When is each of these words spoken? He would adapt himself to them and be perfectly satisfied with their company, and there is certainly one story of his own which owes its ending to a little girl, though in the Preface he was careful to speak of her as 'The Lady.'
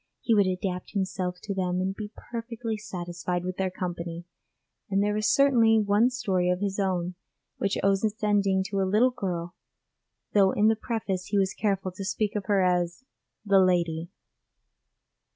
He 0.19 0.33
would 0.33 0.47
adapt 0.47 0.93
himself 0.93 1.37
to 1.43 1.53
them 1.53 1.79
and 1.79 1.93
be 1.93 2.11
perfectly 2.31 2.75
satisfied 2.75 3.43
with 3.45 3.57
their 3.57 3.69
company, 3.69 4.25
and 4.89 5.03
there 5.03 5.15
is 5.15 5.27
certainly 5.31 5.77
one 5.79 6.09
story 6.09 6.49
of 6.49 6.59
his 6.59 6.79
own 6.79 7.13
which 7.59 7.77
owes 7.83 8.03
its 8.03 8.23
ending 8.23 8.63
to 8.71 8.79
a 8.81 8.81
little 8.89 9.11
girl, 9.11 9.53
though 10.33 10.53
in 10.53 10.69
the 10.69 10.75
Preface 10.75 11.25
he 11.27 11.37
was 11.37 11.53
careful 11.53 11.91
to 11.91 12.03
speak 12.03 12.35
of 12.35 12.45
her 12.45 12.63
as 12.63 13.03
'The 13.45 13.59
Lady.' 13.59 14.09